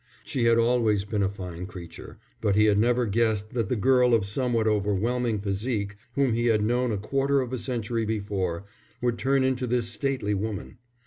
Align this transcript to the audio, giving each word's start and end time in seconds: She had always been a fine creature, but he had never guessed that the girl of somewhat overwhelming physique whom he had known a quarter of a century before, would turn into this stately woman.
She 0.23 0.45
had 0.45 0.57
always 0.57 1.05
been 1.05 1.21
a 1.21 1.29
fine 1.29 1.67
creature, 1.67 2.17
but 2.41 2.55
he 2.55 2.65
had 2.65 2.79
never 2.79 3.05
guessed 3.05 3.51
that 3.53 3.69
the 3.69 3.75
girl 3.75 4.15
of 4.15 4.25
somewhat 4.25 4.65
overwhelming 4.65 5.37
physique 5.37 5.95
whom 6.15 6.33
he 6.33 6.47
had 6.47 6.63
known 6.65 6.91
a 6.91 6.97
quarter 6.97 7.39
of 7.39 7.53
a 7.53 7.59
century 7.59 8.03
before, 8.03 8.63
would 8.99 9.19
turn 9.19 9.43
into 9.43 9.67
this 9.67 9.89
stately 9.89 10.33
woman. 10.33 10.79